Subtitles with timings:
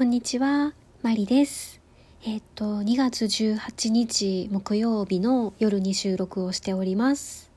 [0.00, 1.78] こんにちは、マリです。
[2.24, 7.52] えっと、2月18日木曜日の夜に収録をしております。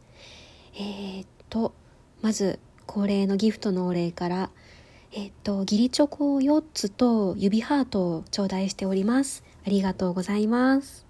[0.78, 1.74] えっと、
[2.22, 4.50] まず、恒例のギフトのお礼から、
[5.14, 9.42] えっと、義理チョコ4つと指ハートを頂戴しております。
[9.66, 11.06] ありがとうございます。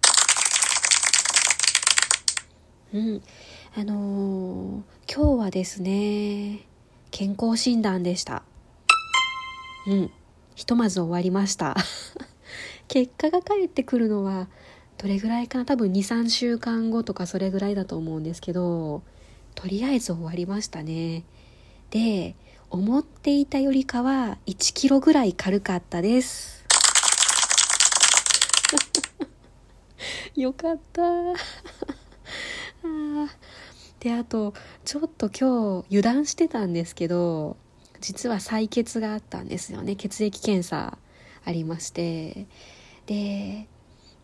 [2.94, 3.22] うん。
[3.76, 6.60] あのー今日はですね、
[7.10, 8.44] 健康診断でした。
[9.88, 10.12] うん。
[10.56, 11.76] ひとまず終わりました。
[12.88, 14.48] 結果が返ってくるのは、
[14.98, 15.66] どれぐらいかな？
[15.66, 19.02] 多分2、3週間後とかそれぐらいだと思うんですけど、
[19.56, 21.24] とりあえず終わりましたね。
[21.90, 22.36] で、
[22.70, 26.66] 思っていたよりかは1キロぐらい軽かったです。
[30.36, 31.02] よかった。
[34.00, 37.56] であとちょっと今日油断してたんですけど
[38.04, 40.98] 実は採血があったんですよね血液検査
[41.46, 42.48] ありまして
[43.06, 43.70] で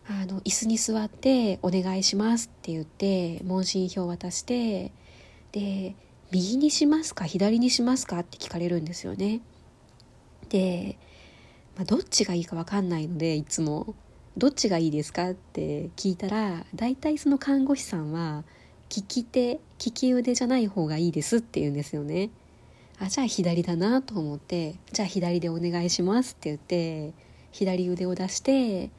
[0.06, 4.92] あの椅子に座って「お願いします」って言って問診票渡して
[5.52, 5.94] で
[6.30, 9.40] 「右にしますか左にしますか?」って聞かれるんですよね
[10.50, 10.98] で、
[11.74, 13.94] まあ、どっちがいいか分かんないのでいつも
[14.36, 18.44] 「どっちがいいですか?」って聞いたら大体その看護師さんは
[18.94, 22.28] 「利き手利き腕じゃない方がいいですって言うんですよね
[23.02, 27.14] あじゃあ左だなと思ってじゃあ左でお願いしますって言って
[27.50, 28.90] 左腕を出して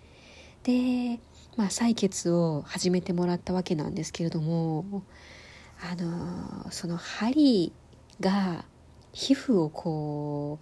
[0.63, 1.19] で
[1.55, 5.03] まあ採血を始めてもらったわけなんですけれども
[5.81, 7.71] あのその針
[8.19, 8.65] が
[9.13, 10.59] 皮膚をこ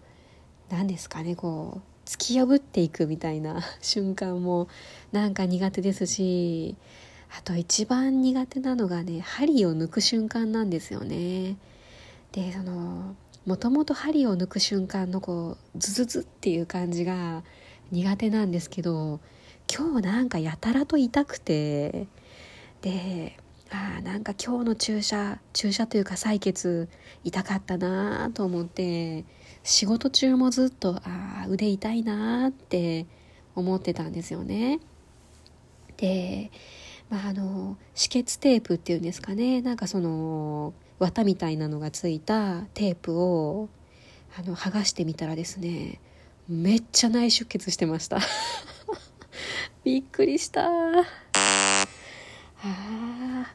[0.69, 4.67] う何ですかねこう突き破っていくみたいな 瞬間も
[5.13, 6.75] なんか苦手ですし
[7.37, 11.55] あと一番苦手なのがね針を抜く瞬間なんですよね。
[12.31, 13.15] でその
[13.49, 17.41] もともと針を抜く瞬間のこうズズズっていう感じが
[17.89, 19.19] 苦手なんですけど
[19.67, 22.05] 今日なんかやたらと痛くて
[22.83, 23.39] で
[23.71, 26.89] あーなんか今日の注射注射というか採血
[27.23, 29.25] 痛かったなと思って
[29.63, 33.07] 仕事中もずっとあー腕痛いなって
[33.55, 34.79] 思ってたんですよね。
[35.97, 36.51] で
[37.09, 39.63] まあ、あの止血テープっていうんですかね。
[39.63, 43.69] なんかその綿みたいなのがついたテープを
[44.37, 45.99] あの剥がしてみたらですね
[46.47, 48.19] めっちゃ内出血してました。
[49.83, 50.67] びっくりした。
[50.67, 53.45] あー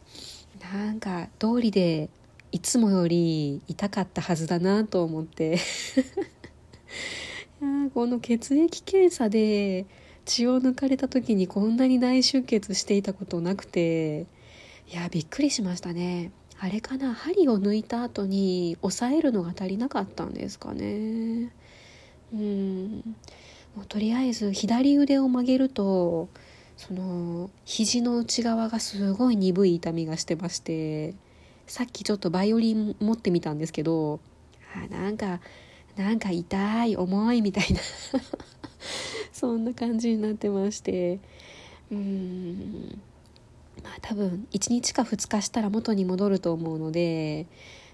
[0.72, 2.09] なんか通りで
[2.53, 5.59] いつもより痛かったはずだなと思って。
[7.60, 9.87] いやこの血液検査で
[10.25, 14.27] 血を抜かれた時にこんなに内出血していたことなくて
[14.91, 16.31] いやびっくりしましたね。
[16.59, 21.50] あれかな針を抜いた後に押さえるのが足りなかったんですかね。
[22.32, 23.16] うん。
[23.76, 26.28] もうとりあえず左腕を曲げると
[26.76, 31.15] その肘の内側がすごい鈍い痛みがしてまして
[31.66, 34.21] さっきちょっとバイオリン持ってみたんですけど
[34.76, 35.41] あなんか
[35.97, 37.81] なんか痛い重いみたいな。
[39.32, 41.21] そんな感じになってまして。
[41.91, 43.00] うん。
[43.84, 47.47] まあ多分1日か2日したら元に戻ると思うので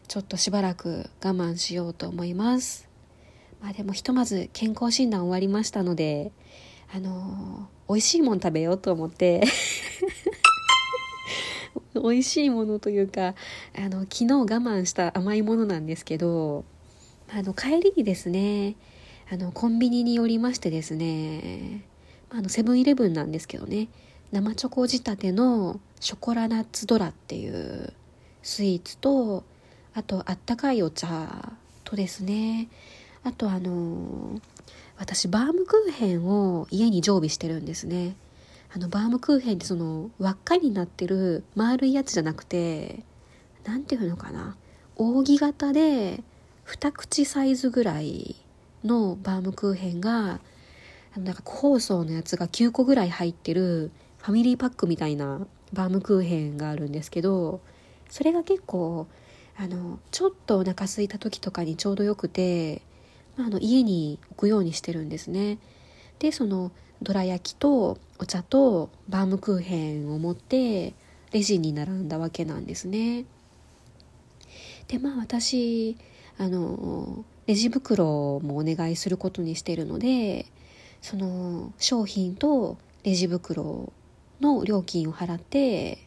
[0.09, 2.89] ちょっとしばらく我慢しようと思います。
[3.61, 6.33] まあでもひとまず健康診断終わりましたので
[6.95, 9.43] あの美味しいもん食べようと思って。
[11.95, 13.35] 美味しいものというか
[13.77, 16.65] あの昨日我慢した甘いものなんですけど
[17.29, 18.77] あの帰りにですね
[19.31, 21.85] あのコンビニに寄りましてですね
[22.31, 23.89] あのセブンイレブンなんですけどね。
[24.33, 27.93] 生チョコ仕立てのショコラナッツドラっていう
[28.43, 29.45] スイーツと
[29.93, 31.53] あとあったかいお茶
[31.85, 32.69] とですね。
[33.25, 34.41] あとあの
[34.99, 38.15] 私バームクーヘンを家に常備してるんですね。
[38.73, 43.03] あのバームクーヘンってその輪っかになってる丸いやつじゃなくて
[43.65, 44.57] なんていうのかな。
[44.97, 46.23] 扇形で
[46.63, 48.37] 二口サイズぐらい
[48.85, 50.41] のバームクーヘンが
[51.15, 53.91] あのなんか個包装のやつが9個ぐらい入ってる
[54.23, 57.61] ファミリーパックみたいなバームクーヘンがあるんですけど
[58.09, 59.07] それが結構
[59.57, 62.83] あのちょっとお腹空いた時とかにちょうどよくて、
[63.37, 65.59] まあ、あの家に置くようにしてるんですね。
[66.19, 66.71] でその
[67.03, 70.95] どら焼きとお茶とバームクーヘンを持って
[71.33, 73.25] レジに並んだわけなんですね。
[74.89, 75.97] でまあ私
[76.37, 80.47] あのレジ袋もお願いすることにしてるので
[81.01, 83.93] その商品とレジ袋
[84.41, 85.99] の料金を払って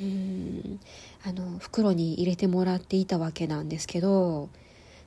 [0.00, 0.80] うん
[1.24, 4.48] あの袋に入れてもらっていたわけなんですけど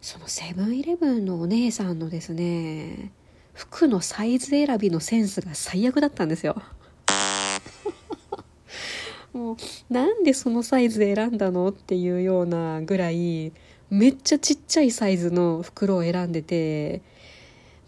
[0.02, 3.12] そのセブンイレブンのお姉さんのですね
[3.54, 6.62] 服のサイズ選びのセンスが最悪だったんですよ。
[9.34, 9.58] もう
[9.90, 13.54] なんでそのサイズで選んだのっていうようなぐらい
[13.90, 17.02] めっちゃちっちゃいサイズの袋を選んでて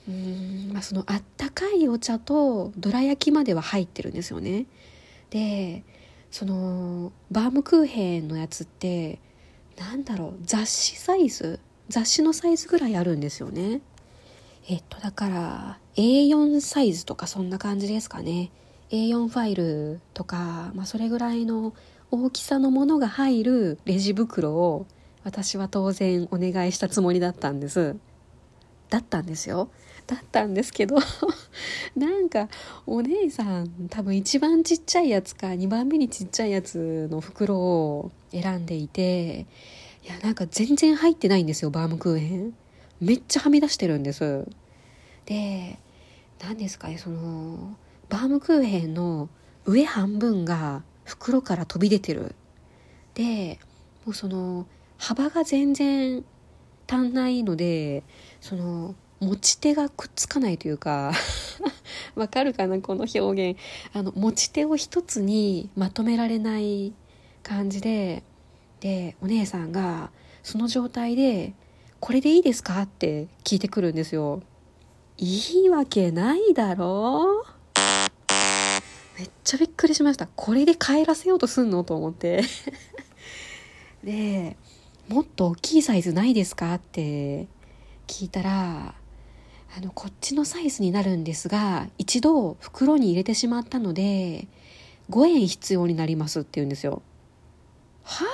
[0.08, 4.66] うん、まあ、そのあったかいお茶とどら焼きまでは入ってるんですよね。
[5.30, 5.84] で
[6.32, 9.20] そのバームクーヘンのやつって
[9.78, 11.60] なんだろう雑誌サイズ？
[11.90, 13.82] 雑誌のサイズぐらいあるんですよね。
[14.70, 18.52] えっとだから A4 サイズとかそんな感じですかね。
[18.90, 21.74] A4 ファイルとか、まあ、それぐらいの
[22.12, 24.86] 大きさのものが入るレジ袋を
[25.24, 27.98] 私は当然お願いしたつもりだったんです。
[28.90, 29.70] だったんですよ。
[30.08, 30.96] だったんですけど
[31.96, 32.48] なんか
[32.86, 39.46] お姉さん多分一番ちっちゃいやつか2番目にちっちゃいやつの袋を選んでいて
[40.06, 42.54] いやなんか全然入ってないんですよバームクーヘン。
[43.00, 44.48] めっちゃはみ出してるんです。
[45.26, 45.78] で
[46.42, 47.76] 何ですかねその
[48.10, 49.30] バームクーヘンの
[49.66, 52.34] 上半分が袋から飛び出てる。
[53.14, 53.60] で
[54.06, 54.66] もうその
[54.98, 56.24] 幅が全然
[56.88, 58.04] 足んないので
[58.40, 61.12] その持ち手がくっつかないというか
[62.16, 63.60] わかるかなこの表現。
[63.94, 66.94] あの持ち手を一つにまとめられない
[67.44, 68.24] 感じで
[68.80, 70.12] でお姉さんが
[70.44, 71.54] その状態で
[72.00, 74.42] 「これでいいですか?」って聞いてくるんですよ。
[75.18, 77.42] いいわけないだろ？
[77.42, 77.44] う
[79.18, 80.28] めっちゃびっくりしました。
[80.28, 82.44] これで帰らせようとすんのと思って。
[84.04, 84.56] で
[85.08, 87.48] もっと大きいサイズないですかって
[88.06, 88.94] 聞いたら
[89.76, 94.48] あのこっちのサイズになるんですが一度袋に入れてしまったので
[95.10, 97.02] 5円必要になりますって言うんですよ。
[98.04, 98.28] はあ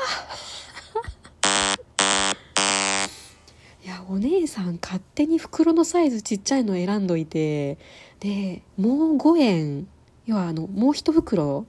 [3.84, 7.78] いやお姉さん勝手に袋のサイズちっちゃいの選んどいて
[8.20, 9.88] でもう5円
[10.26, 11.66] 要はあのもう一袋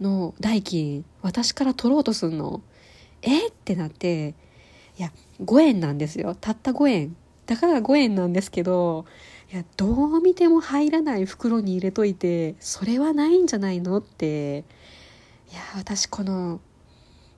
[0.00, 2.62] の代金私から取ろうとすんの。
[3.22, 3.48] え？
[3.48, 4.34] ってなって
[4.98, 5.12] いや
[5.44, 6.34] 5円なんですよ。
[6.34, 7.16] たった5円。
[7.46, 9.04] だから5円なんですけど
[9.52, 14.64] いやどう見ても入らない袋に入れといてそれはないんじゃないのって
[15.50, 16.60] いや私この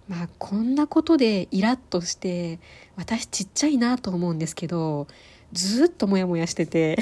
[0.09, 2.61] まあこんなことでイラッとして
[2.97, 5.09] 私ちっちゃいなと思うんですけど
[5.53, 6.99] ずっとモヤモヤしてて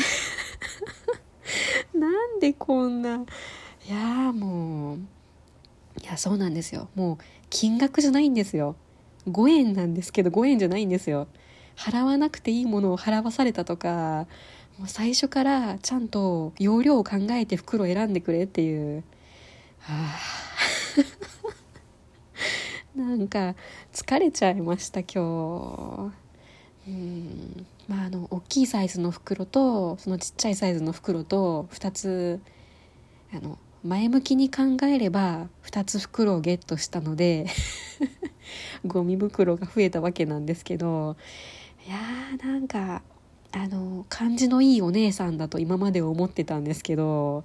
[1.92, 3.24] なんでこんな
[3.88, 4.98] いやもう
[6.00, 6.88] いやそうなんですよ。
[6.94, 8.76] もう金額じゃないんですよ。
[9.28, 11.28] 5円なんですけど5円じゃないんですよ。
[11.76, 14.26] 払わなくていいものを払わされたとか
[14.78, 19.04] もう最初からちゃんと容量を考えて袋を選んでくれっていう。
[19.88, 20.16] あ
[22.96, 23.54] なんか
[23.92, 26.12] 疲れちゃいました今
[26.86, 26.88] 日。
[26.88, 27.66] うん。
[27.88, 32.40] まああの大きいサイズの袋とそのちっちゃいサイズの袋と2つ
[33.34, 37.46] あの前向きに考えれば2つ袋をゲットしたので
[38.86, 41.16] ゴミ袋が増えたわけなんですけど
[41.86, 43.02] いやーなんか
[43.52, 47.44] あの感じのいいお姉さんだと今まで思ってたんですけど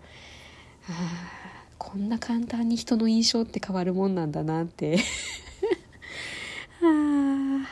[0.89, 1.38] あ
[1.78, 5.00] こんな簡単に人の印象って変わるもんなんだなって。
[6.84, 7.68] あ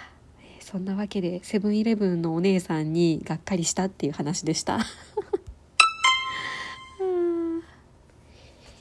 [0.59, 4.79] そんなわけでセブンイレブンのお姉さんにがっかりしたっていう話でした。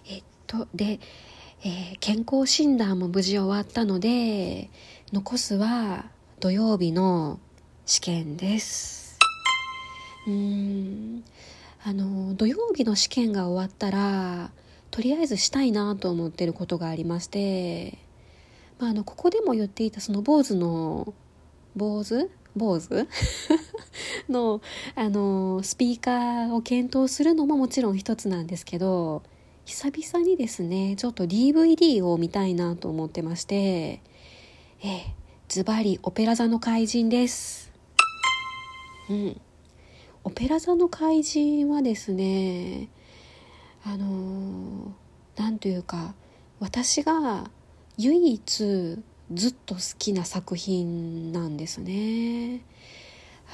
[0.08, 0.98] えっとで、
[1.62, 4.70] えー、健康診断も無事終わったので
[5.12, 6.06] 残すは
[6.40, 7.38] 土曜日の
[7.86, 9.18] 試験です。
[10.26, 11.24] うん。
[11.86, 14.50] あの土曜日の試験が終わったら
[14.90, 17.98] とりあえずしたいなと思ってることがありまして、
[18.78, 21.12] まあ、あのここでも言っていたその坊主の
[21.76, 22.30] 坊主？
[22.56, 23.06] 坊主？
[24.30, 24.62] の
[24.94, 29.22] あのスピーカーを検討するのももちろん一つなんですけど
[29.66, 34.00] 久々にですねちょっと DVD を見たいなと思ってまして
[34.82, 35.12] え
[35.48, 37.63] ズバリオペラ座の怪人です。
[39.10, 39.40] うん。
[40.24, 42.88] オペラ座の怪人はですね
[43.84, 44.94] あの
[45.36, 46.14] 何というか
[46.60, 47.50] 私が
[47.98, 48.98] 唯一
[49.32, 52.62] ずっと好きな作品なんですね。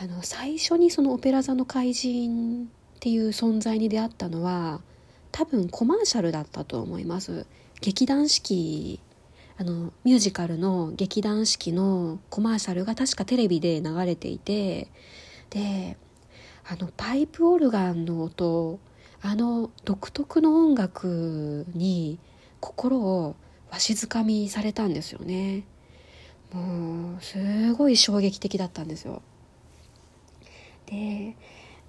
[0.01, 4.81] あの最初にその「オペラ座の怪人」っていう存在に出会ったのは
[5.33, 7.47] 多分コマーシャルだったと思います。
[7.81, 9.01] 劇団四季
[9.59, 14.89] あのミュージカルの劇団四季のコマーシャルが確かテレビで流れていて
[15.51, 15.97] で
[16.67, 18.79] あのパイプオルガンの音
[19.23, 22.19] あの独特の音楽に
[22.61, 23.37] 心を
[23.71, 25.65] わしづかみされたんですよね。
[26.53, 29.23] もうすごい衝撃的だったんですよ。
[30.87, 31.37] で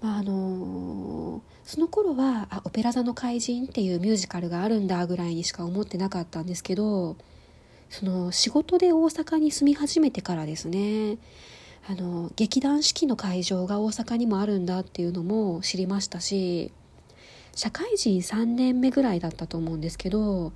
[0.02, 7.16] まああのその頃はあ「オペラ座の怪人」っていうミュージカルがあるんだぐらいにしか思ってなかったんですけど
[7.90, 11.18] その仕事で大阪に住み始めてからですね
[11.88, 16.72] あの劇団四季の会場が大阪にもあるんだっていうのも知りましたし
[17.56, 20.54] 社会人3年目ぐらいだったと思うんですけど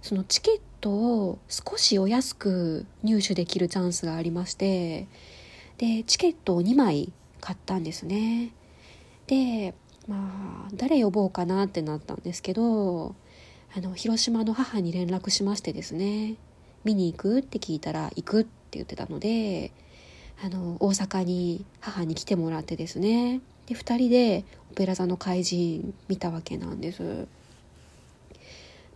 [0.00, 5.06] そのチケットを少しお安く入手できるチャンスがありまして
[5.78, 8.52] でチケットを2枚買ったんですね。
[9.26, 9.74] で
[10.08, 13.14] まあ誰呼ぼうかなってなったんですけど
[13.76, 16.34] あの広島の母に連絡しましてですね
[16.84, 19.72] 見に行くって聞いたら行くって言ってたので
[20.40, 23.40] あの大阪に母に来てもらってですね。
[23.66, 27.26] で2人でオペラ座の怪人見たわけなんです。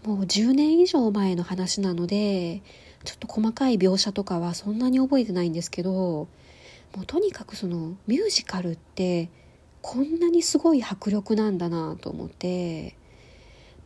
[0.05, 2.63] もう10年以上前の話なので
[3.05, 6.29] ちょっと細かい描写とかはそんなに覚えてないんですけども
[7.03, 9.29] うとにかくそのミュージカルって
[9.83, 12.97] こんなにすごい迫力なんだなと思って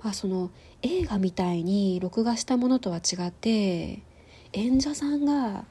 [0.03, 0.51] まあその
[0.83, 4.03] 映画みたいに録画したものとは違って
[4.53, 5.65] 演者さんが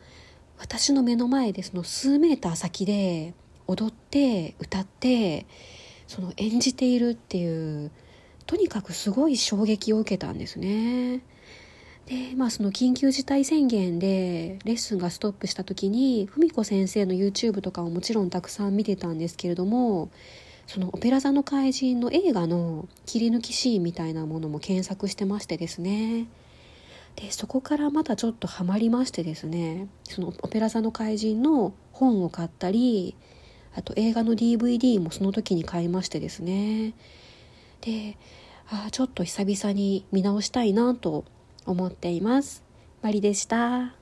[0.59, 3.33] 私の目の前でその数メーター先で
[3.67, 5.45] 踊って歌って
[6.07, 7.91] その演じているっていう
[8.45, 11.21] とにかくすごい衝撃を受けたんですね。
[12.07, 20.09] でまあその緊急事態宣言でレッスンがストップした時に文子先生の YouTube とかももちろんたくさん見てたんですけれども
[20.65, 26.25] その「オペラ座の怪人」の映画の切り抜きシーンみたいなものも検索してましてですね
[27.15, 33.15] でそこからまたちょっとハマりましてですねその「オペラ座の怪人」の本を買ったり
[33.75, 36.93] あと映画の DVD もその時に買いましてですね
[37.81, 38.17] で
[38.69, 41.25] あちょっと久々に見直したいなと
[41.65, 42.63] 思っています。
[43.01, 43.98] マリでした。